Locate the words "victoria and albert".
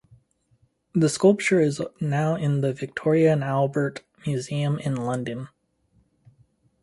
2.73-4.03